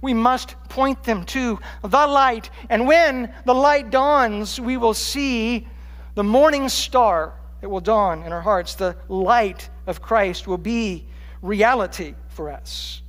[0.00, 2.48] We must point them to the light.
[2.70, 5.66] And when the light dawns, we will see
[6.14, 8.74] the morning star that will dawn in our hearts.
[8.74, 11.06] The light of Christ will be
[11.42, 13.02] reality for us.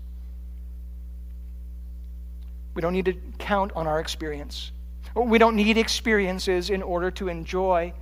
[2.76, 4.72] We don't need to count on our experience.
[5.16, 7.94] We don't need experiences in order to enjoy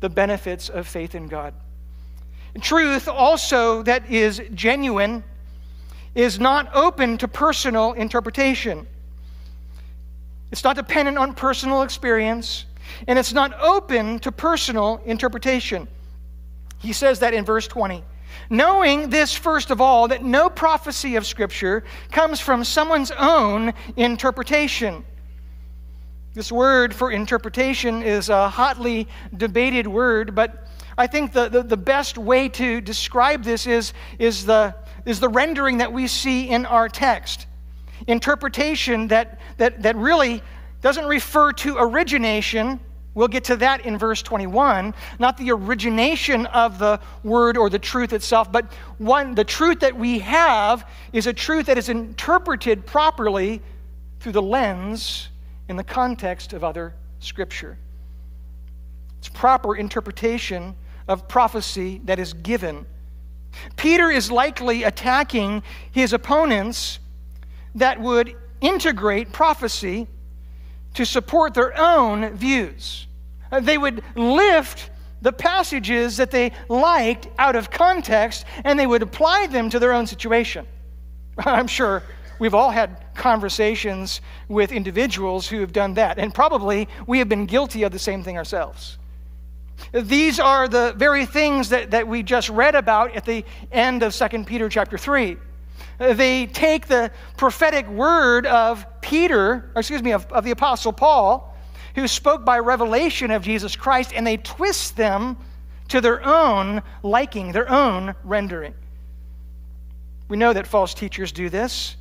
[0.00, 1.54] the benefits of faith in God.
[2.60, 5.22] Truth, also, that is genuine,
[6.14, 8.86] is not open to personal interpretation.
[10.50, 12.64] It's not dependent on personal experience,
[13.06, 15.86] and it's not open to personal interpretation.
[16.78, 18.02] He says that in verse 20.
[18.50, 25.04] Knowing this, first of all, that no prophecy of Scripture comes from someone's own interpretation.
[26.34, 30.66] This word for interpretation is a hotly debated word, but
[30.98, 35.28] I think the, the, the, best way to describe this is, is, the, is the
[35.28, 37.46] rendering that we see in our text.
[38.06, 40.42] Interpretation that, that, that really
[40.80, 42.80] doesn't refer to origination,
[43.16, 44.94] We'll get to that in verse 21.
[45.18, 49.96] Not the origination of the word or the truth itself, but one, the truth that
[49.96, 53.62] we have is a truth that is interpreted properly
[54.20, 55.30] through the lens
[55.70, 57.78] in the context of other scripture.
[59.18, 60.76] It's proper interpretation
[61.08, 62.84] of prophecy that is given.
[63.76, 66.98] Peter is likely attacking his opponents
[67.74, 70.06] that would integrate prophecy
[70.96, 73.06] to support their own views.
[73.52, 74.90] Uh, they would lift
[75.22, 79.92] the passages that they liked out of context and they would apply them to their
[79.92, 80.66] own situation.
[81.38, 82.02] I'm sure
[82.38, 87.46] we've all had conversations with individuals who have done that, and probably we have been
[87.46, 88.98] guilty of the same thing ourselves.
[89.92, 94.14] These are the very things that, that we just read about at the end of
[94.14, 95.36] 2 Peter chapter 3.
[95.98, 101.56] They take the prophetic word of Peter, or excuse me, of, of the Apostle Paul,
[101.94, 105.36] who spoke by revelation of Jesus Christ, and they twist them
[105.88, 108.74] to their own liking, their own rendering.
[110.28, 111.96] We know that false teachers do this,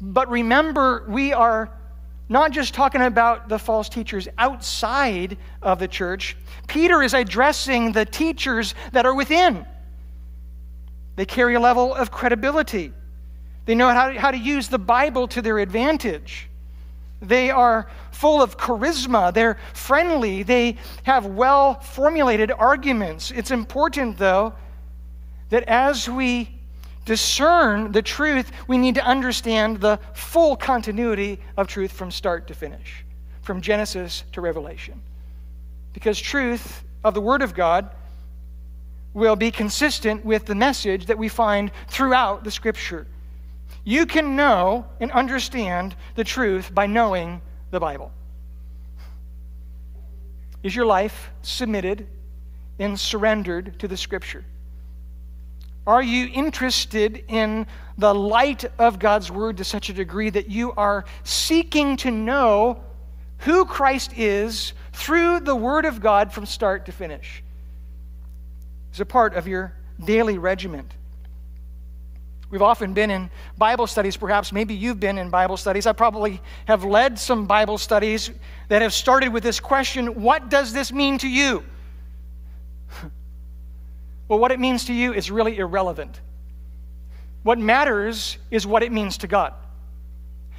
[0.00, 1.70] but remember, we are
[2.28, 6.36] not just talking about the false teachers outside of the church.
[6.66, 9.66] Peter is addressing the teachers that are within.
[11.16, 12.92] They carry a level of credibility.
[13.64, 16.48] They know how to, how to use the Bible to their advantage.
[17.20, 19.32] They are full of charisma.
[19.32, 20.42] They're friendly.
[20.42, 23.30] They have well formulated arguments.
[23.30, 24.54] It's important, though,
[25.50, 26.50] that as we
[27.04, 32.54] discern the truth, we need to understand the full continuity of truth from start to
[32.54, 33.04] finish,
[33.42, 35.00] from Genesis to Revelation.
[35.92, 37.90] Because truth of the Word of God
[39.14, 43.06] will be consistent with the message that we find throughout the Scripture.
[43.84, 48.12] You can know and understand the truth by knowing the Bible.
[50.62, 52.06] Is your life submitted
[52.78, 54.44] and surrendered to the Scripture?
[55.86, 57.66] Are you interested in
[57.98, 62.84] the light of God's Word to such a degree that you are seeking to know
[63.38, 67.42] who Christ is through the Word of God from start to finish?
[68.90, 69.74] It's a part of your
[70.04, 70.94] daily regiment.
[72.52, 74.52] We've often been in Bible studies, perhaps.
[74.52, 75.86] Maybe you've been in Bible studies.
[75.86, 78.30] I probably have led some Bible studies
[78.68, 81.64] that have started with this question What does this mean to you?
[84.28, 86.18] Well, what it means to you is really irrelevant.
[87.42, 89.52] What matters is what it means to God.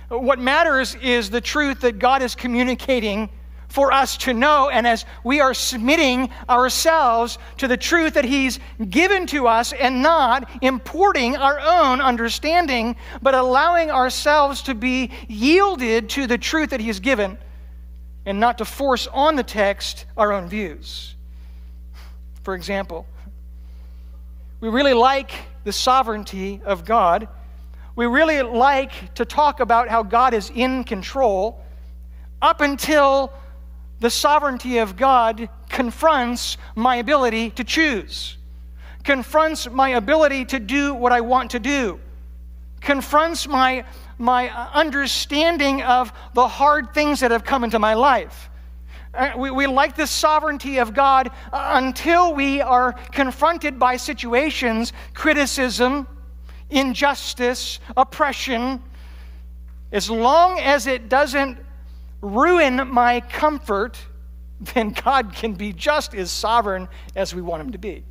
[0.09, 3.29] What matters is the truth that God is communicating
[3.73, 4.69] for us to know.
[4.69, 10.03] And as we are submitting ourselves to the truth that He's given to us and
[10.03, 16.81] not importing our own understanding, but allowing ourselves to be yielded to the truth that
[16.81, 17.35] He has given
[18.27, 21.15] and not to force on the text our own views.
[22.43, 23.07] For example,
[24.59, 25.31] we really like
[25.63, 27.27] the sovereignty of God.
[27.95, 31.59] We really like to talk about how God is in control
[32.39, 33.33] up until
[34.03, 38.37] the sovereignty of God confronts my ability to choose,
[39.05, 42.01] confronts my ability to do what I want to do,
[42.81, 43.85] confronts my,
[44.17, 48.49] my understanding of the hard things that have come into my life.
[49.13, 54.91] Uh, we, we like the sovereignty of God uh, until we are confronted by situations,
[55.13, 56.05] criticism,
[56.69, 58.83] injustice, oppression.
[59.93, 61.57] As long as it doesn't
[62.23, 63.99] ruin my comfort,
[64.73, 68.03] then God can be just as sovereign as we want Him to be.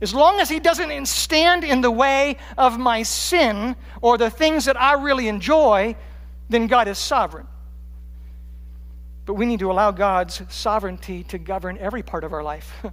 [0.00, 4.64] As long as He doesn't stand in the way of my sin or the things
[4.64, 5.94] that I really enjoy,
[6.48, 7.46] then God is sovereign.
[9.26, 12.72] But we need to allow God's sovereignty to govern every part of our life.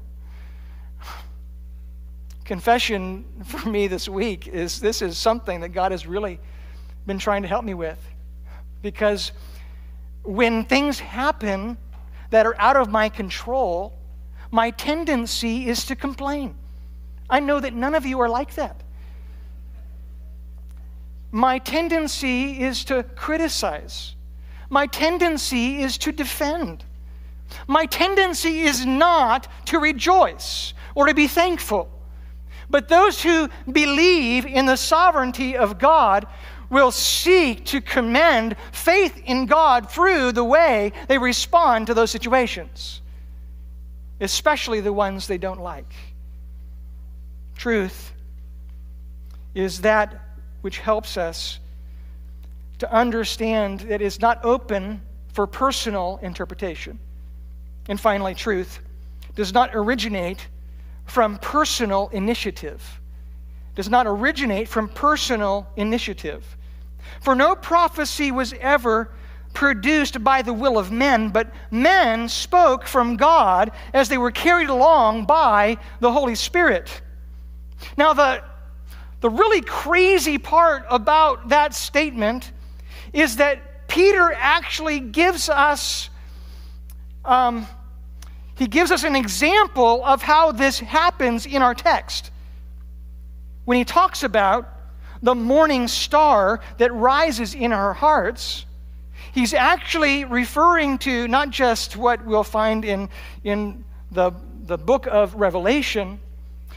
[2.44, 6.40] Confession for me this week is this is something that God has really
[7.06, 8.00] been trying to help me with.
[8.82, 9.32] Because
[10.24, 11.78] when things happen
[12.30, 13.94] that are out of my control,
[14.52, 16.56] my tendency is to complain.
[17.30, 18.82] I know that none of you are like that.
[21.32, 24.16] My tendency is to criticize.
[24.70, 26.84] My tendency is to defend.
[27.68, 31.90] My tendency is not to rejoice or to be thankful.
[32.70, 36.26] But those who believe in the sovereignty of God
[36.74, 43.02] will seek to commend faith in God through the way they respond to those situations,
[44.20, 45.94] especially the ones they don't like.
[47.56, 48.12] Truth
[49.54, 50.20] is that
[50.62, 51.60] which helps us
[52.80, 55.02] to understand that it's not open
[55.32, 57.00] for personal interpretation.
[57.88, 58.80] And finally, truth
[59.36, 60.48] does not originate
[61.06, 63.00] from personal initiative.
[63.76, 66.58] Does not originate from personal initiative.
[67.22, 69.12] For no prophecy was ever
[69.54, 74.70] produced by the will of men, but men spoke from God as they were carried
[74.70, 77.02] along by the Holy Spirit.
[77.98, 78.44] Now, the,
[79.22, 82.52] the really crazy part about that statement
[83.14, 86.10] is that Peter actually gives us.
[87.24, 87.68] Um,
[88.56, 92.32] he gives us an example of how this happens in our text.
[93.66, 94.73] When he talks about
[95.24, 98.66] the morning star that rises in our hearts,
[99.32, 103.10] he's actually referring to not just what we'll find in,
[103.44, 104.32] in the,
[104.66, 106.20] the book of Revelation,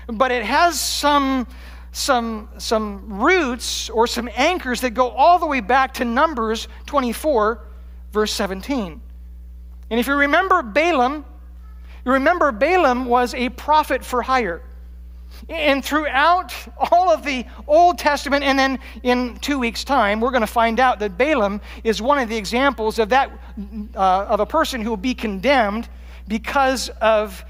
[0.06, 1.48] but it has some,
[1.90, 7.60] some, some roots or some anchors that go all the way back to Numbers 24,
[8.12, 9.00] verse 17.
[9.90, 11.24] And if you remember Balaam,
[12.04, 14.62] you remember Balaam was a prophet for hire.
[15.48, 16.52] And throughout
[16.90, 20.80] all of the Old Testament, and then in two weeks' time, we're going to find
[20.80, 23.30] out that Balaam is one of the examples of that
[23.94, 25.88] uh, of a person who will be condemned
[26.28, 27.44] because of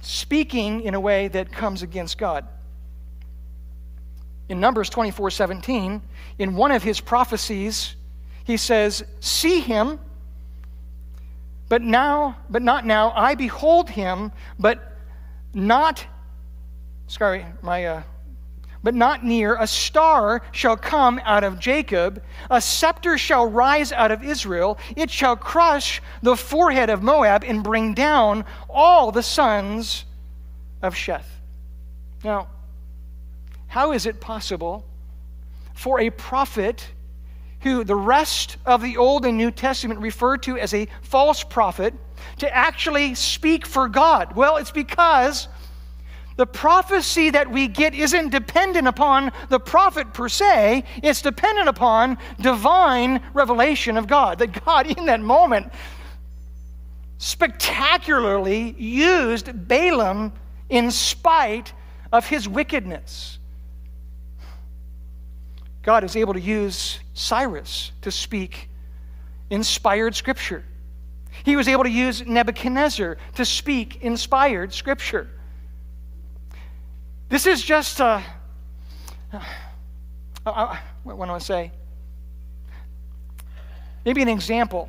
[0.00, 2.46] speaking in a way that comes against God.
[4.48, 6.02] In Numbers 24 17,
[6.38, 7.96] in one of his prophecies,
[8.44, 10.00] he says, See him,
[11.68, 13.12] but now, but not now.
[13.14, 14.96] I behold him, but
[15.52, 16.06] not,
[17.08, 18.02] sorry, my, uh,
[18.82, 19.56] but not near.
[19.58, 24.78] A star shall come out of Jacob, a scepter shall rise out of Israel.
[24.96, 30.04] It shall crush the forehead of Moab and bring down all the sons
[30.80, 31.26] of Sheth.
[32.22, 32.48] Now,
[33.66, 34.84] how is it possible
[35.74, 36.88] for a prophet
[37.60, 41.94] who the rest of the Old and New Testament refer to as a false prophet
[42.38, 44.36] to actually speak for God?
[44.36, 45.48] Well, it's because
[46.38, 52.16] the prophecy that we get isn't dependent upon the prophet per se, it's dependent upon
[52.40, 54.38] divine revelation of God.
[54.38, 55.72] That God, in that moment,
[57.18, 60.32] spectacularly used Balaam
[60.68, 61.72] in spite
[62.12, 63.40] of his wickedness.
[65.82, 68.70] God is able to use Cyrus to speak
[69.50, 70.62] inspired scripture.
[71.42, 75.28] He was able to use Nebuchadnezzar to speak inspired scripture.
[77.28, 78.24] This is just a.
[79.32, 79.40] Uh,
[80.46, 81.72] uh, what do I say?
[84.04, 84.88] Maybe an example.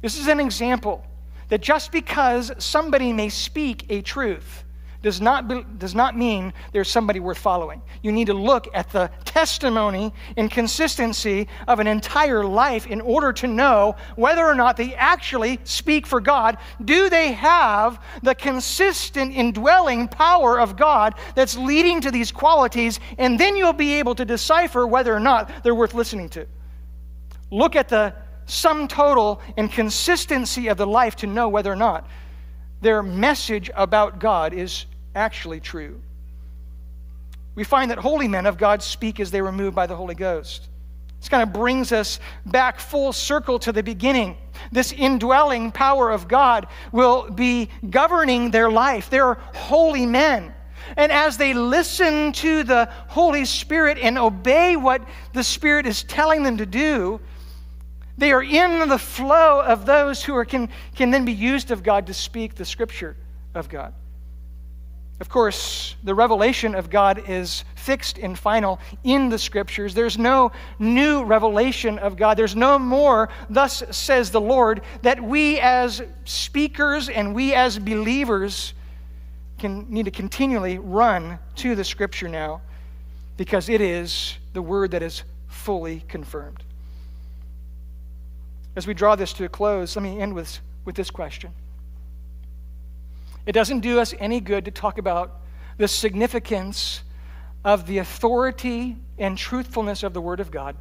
[0.00, 1.04] This is an example
[1.48, 4.63] that just because somebody may speak a truth
[5.04, 7.82] does not, be, does not mean there's somebody worth following.
[8.02, 13.30] You need to look at the testimony and consistency of an entire life in order
[13.34, 16.56] to know whether or not they actually speak for God.
[16.82, 22.98] Do they have the consistent indwelling power of God that's leading to these qualities?
[23.18, 26.46] And then you'll be able to decipher whether or not they're worth listening to.
[27.50, 28.14] Look at the
[28.46, 32.08] sum total and consistency of the life to know whether or not
[32.84, 36.00] their message about God is actually true.
[37.54, 40.14] We find that holy men of God speak as they were moved by the Holy
[40.14, 40.68] Ghost.
[41.20, 44.36] This kind of brings us back full circle to the beginning.
[44.72, 49.08] This indwelling power of God will be governing their life.
[49.08, 50.54] They're holy men.
[50.96, 55.02] And as they listen to the Holy Spirit and obey what
[55.32, 57.20] the Spirit is telling them to do,
[58.18, 61.82] they are in the flow of those who are, can, can then be used of
[61.82, 63.16] God to speak the Scripture
[63.54, 63.94] of God.
[65.20, 69.94] Of course, the revelation of God is fixed and final in the scriptures.
[69.94, 72.36] There's no new revelation of God.
[72.36, 78.74] There's no more, thus says the Lord, that we as speakers and we as believers
[79.58, 82.60] can need to continually run to the scripture now
[83.36, 86.62] because it is the word that is fully confirmed.
[88.74, 91.52] As we draw this to a close, let me end with, with this question.
[93.46, 95.40] It doesn't do us any good to talk about
[95.76, 97.02] the significance
[97.64, 100.76] of the authority and truthfulness of the Word of God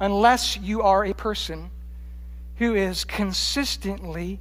[0.00, 1.70] unless you are a person
[2.56, 4.38] who is consistently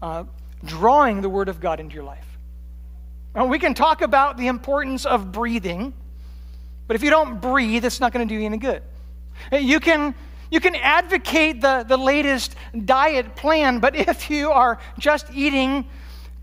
[0.00, 0.24] uh,
[0.64, 2.38] drawing the Word of God into your life.
[3.34, 5.92] Now, we can talk about the importance of breathing,
[6.86, 8.82] but if you don't breathe, it's not going to do you any good.
[9.52, 10.14] You can,
[10.50, 15.86] you can advocate the, the latest diet plan, but if you are just eating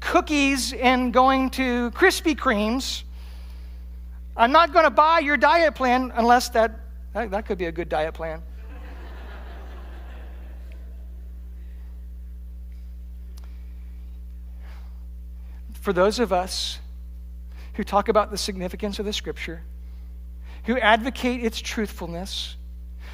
[0.06, 3.03] cookies and going to Krispy Kremes.
[4.38, 6.80] I'm not going to buy your diet plan unless that,
[7.14, 8.43] that, that could be a good diet plan.
[15.74, 16.80] For those of us
[17.74, 19.64] who talk about the significance of the scripture,
[20.66, 22.58] who advocate its truthfulness,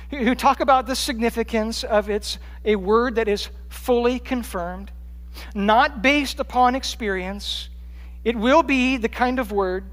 [0.09, 4.91] who talk about the significance of its a word that is fully confirmed,
[5.53, 7.69] not based upon experience.
[8.23, 9.85] It will be the kind of word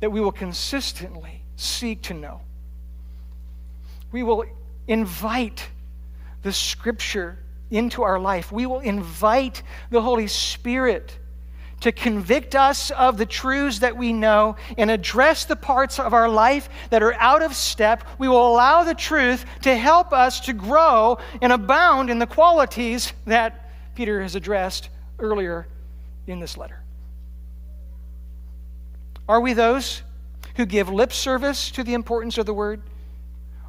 [0.00, 2.40] that we will consistently seek to know.
[4.12, 4.44] We will
[4.86, 5.68] invite
[6.42, 7.38] the Scripture
[7.70, 8.52] into our life.
[8.52, 11.18] We will invite the Holy Spirit
[11.80, 16.28] to convict us of the truths that we know and address the parts of our
[16.28, 18.02] life that are out of step.
[18.18, 23.12] We will allow the truth to help us to grow and abound in the qualities
[23.26, 23.65] that
[23.96, 25.66] Peter has addressed earlier
[26.26, 26.80] in this letter.
[29.28, 30.02] Are we those
[30.56, 32.82] who give lip service to the importance of the word?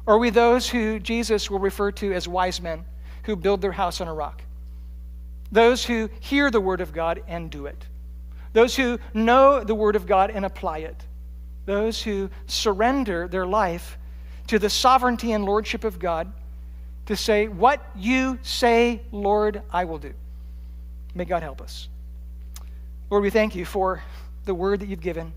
[0.06, 2.84] Or are we those who Jesus will refer to as wise men
[3.24, 4.42] who build their house on a rock?
[5.50, 7.86] Those who hear the word of God and do it.
[8.52, 11.04] Those who know the word of God and apply it.
[11.66, 13.98] Those who surrender their life
[14.46, 16.32] to the sovereignty and lordship of God
[17.08, 20.12] to say, What you say, Lord, I will do.
[21.14, 21.88] May God help us.
[23.08, 24.02] Lord, we thank you for
[24.44, 25.32] the word that you've given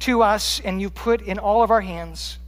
[0.00, 2.38] to us, and you've put in all of our hands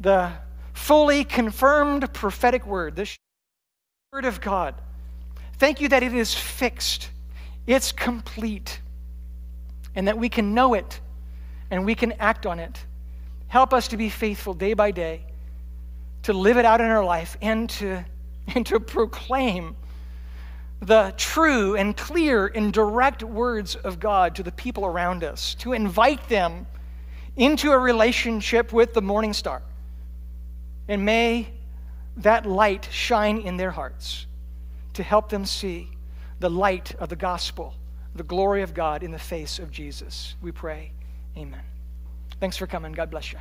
[0.00, 0.32] the
[0.72, 3.08] fully confirmed prophetic word, the
[4.12, 4.74] word of God.
[5.58, 7.10] Thank you that it is fixed,
[7.68, 8.80] it's complete,
[9.94, 10.98] and that we can know it
[11.70, 12.84] and we can act on it.
[13.46, 15.24] Help us to be faithful day by day,
[16.24, 18.04] to live it out in our life, and to,
[18.54, 19.76] and to proclaim
[20.80, 25.72] the true and clear and direct words of God to the people around us, to
[25.72, 26.66] invite them
[27.36, 29.62] into a relationship with the morning star.
[30.88, 31.48] And may
[32.18, 34.26] that light shine in their hearts
[34.92, 35.90] to help them see
[36.40, 37.74] the light of the gospel,
[38.14, 40.36] the glory of God in the face of Jesus.
[40.42, 40.92] We pray.
[41.36, 41.62] Amen.
[42.40, 42.92] Thanks for coming.
[42.92, 43.38] God bless you.